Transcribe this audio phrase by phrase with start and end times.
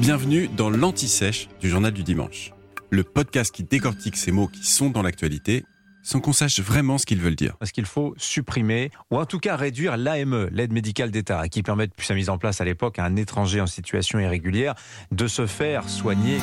[0.00, 2.52] Bienvenue dans l'Anti-Sèche du Journal du Dimanche,
[2.90, 5.64] le podcast qui décortique ces mots qui sont dans l'actualité
[6.02, 7.56] sans qu'on sache vraiment ce qu'ils veulent dire.
[7.58, 11.86] Parce qu'il faut supprimer, ou en tout cas réduire l'AME, l'aide médicale d'État, qui permet
[11.86, 14.74] depuis sa mise en place à l'époque à un étranger en situation irrégulière
[15.12, 16.38] de se faire soigner.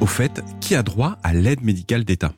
[0.00, 2.32] Au fait, qui a droit à l'aide médicale d'État?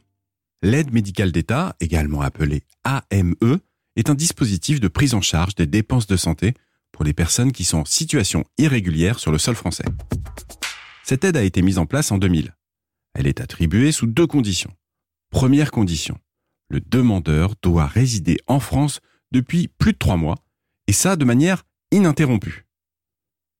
[0.63, 3.61] L'aide médicale d'État, également appelée AME,
[3.95, 6.55] est un dispositif de prise en charge des dépenses de santé
[6.97, 9.85] pour les personnes qui sont en situation irrégulière sur le sol français.
[11.05, 12.57] Cette aide a été mise en place en 2000.
[13.13, 14.73] Elle est attribuée sous deux conditions.
[15.29, 16.19] Première condition,
[16.71, 20.37] le demandeur doit résider en France depuis plus de trois mois,
[20.87, 22.67] et ça de manière ininterrompue.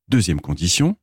[0.09, 0.97] Deuxième condition,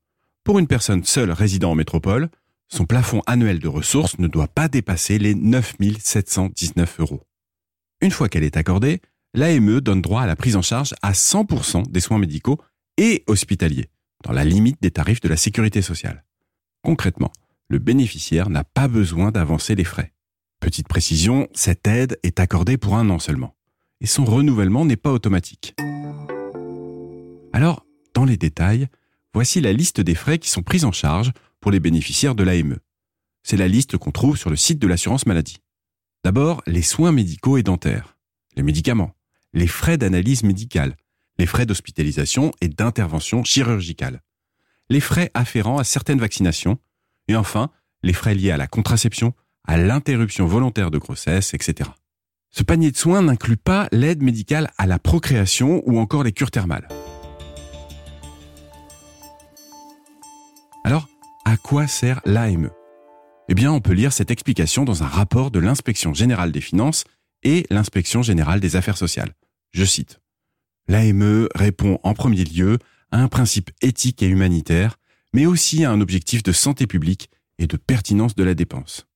[0.44, 2.30] pour une personne seule résidant en métropole,
[2.68, 7.22] son plafond annuel de ressources ne doit pas dépasser les 9 719 euros.
[8.02, 9.02] Une fois qu'elle est accordée,
[9.34, 12.60] l'AME donne droit à la prise en charge à 100% des soins médicaux
[12.98, 13.90] et hospitaliers,
[14.24, 16.24] dans la limite des tarifs de la sécurité sociale.
[16.84, 17.32] Concrètement,
[17.70, 20.14] le bénéficiaire n'a pas besoin d'avancer les frais.
[20.60, 23.56] Petite précision, cette aide est accordée pour un an seulement,
[24.02, 25.76] et son renouvellement n'est pas automatique.
[27.52, 28.88] Alors, dans les détails,
[29.34, 32.78] voici la liste des frais qui sont pris en charge pour les bénéficiaires de l'AME.
[33.44, 35.58] C'est la liste qu'on trouve sur le site de l'assurance maladie.
[36.24, 38.18] D'abord, les soins médicaux et dentaires,
[38.56, 39.14] les médicaments,
[39.54, 40.96] les frais d'analyse médicale,
[41.38, 44.22] les frais d'hospitalisation et d'intervention chirurgicale,
[44.90, 46.80] les frais afférents à certaines vaccinations,
[47.28, 47.70] et enfin
[48.04, 49.34] les frais liés à la contraception,
[49.66, 51.90] à l'interruption volontaire de grossesse, etc.
[52.50, 56.52] Ce panier de soins n'inclut pas l'aide médicale à la procréation ou encore les cures
[56.52, 56.88] thermales.
[60.84, 61.08] Alors,
[61.46, 62.70] à quoi sert l'AME
[63.48, 67.06] Eh bien, on peut lire cette explication dans un rapport de l'inspection générale des finances
[67.44, 69.34] et l'inspection générale des affaires sociales.
[69.74, 70.22] Je cite.
[70.88, 72.78] L'AME répond en premier lieu
[73.12, 74.98] à un principe éthique et humanitaire,
[75.34, 79.08] mais aussi à un objectif de santé publique et de pertinence de la dépense.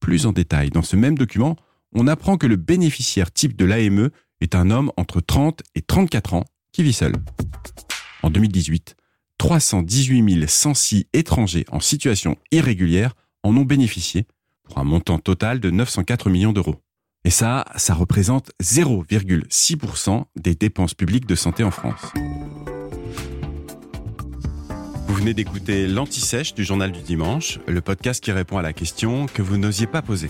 [0.00, 1.56] Plus en détail, dans ce même document,
[1.94, 6.34] on apprend que le bénéficiaire type de l'AME est un homme entre 30 et 34
[6.34, 7.14] ans qui vit seul.
[8.22, 8.96] En 2018,
[9.38, 14.26] 318 106 étrangers en situation irrégulière en ont bénéficié
[14.64, 16.82] pour un montant total de 904 millions d'euros.
[17.26, 22.12] Et ça, ça représente 0,6% des dépenses publiques de santé en France.
[25.08, 29.26] Vous venez d'écouter l'Anti-Sèche du Journal du Dimanche, le podcast qui répond à la question
[29.26, 30.28] que vous n'osiez pas poser.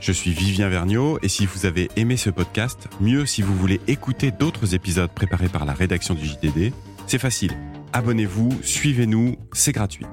[0.00, 3.82] Je suis Vivien Vergniaud et si vous avez aimé ce podcast, mieux si vous voulez
[3.86, 6.72] écouter d'autres épisodes préparés par la rédaction du JDD,
[7.06, 7.52] c'est facile.
[7.92, 10.06] Abonnez-vous, suivez-nous, c'est gratuit.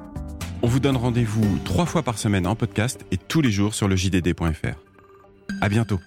[0.64, 3.88] On vous donne rendez-vous trois fois par semaine en podcast et tous les jours sur
[3.88, 4.89] le JDD.fr.
[5.62, 6.00] À bientôt.